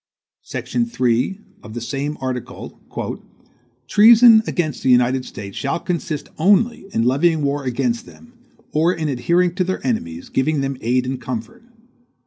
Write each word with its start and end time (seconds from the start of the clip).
Section 0.41 0.87
3, 0.87 1.39
of 1.61 1.75
the 1.75 1.79
same 1.79 2.17
article 2.19 2.81
"Treason 3.87 4.41
against 4.47 4.81
the 4.81 4.89
United 4.89 5.25
States 5.25 5.55
shall 5.55 5.79
consist 5.79 6.27
only 6.39 6.87
in 6.91 7.03
levying 7.03 7.43
war 7.43 7.63
against 7.65 8.07
them, 8.07 8.33
or 8.71 8.91
in 8.91 9.07
adhering 9.09 9.53
to 9.53 9.63
their 9.63 9.85
enemies, 9.85 10.29
giving 10.29 10.61
them 10.61 10.75
aid 10.81 11.05
and 11.05 11.21
comfort. 11.21 11.61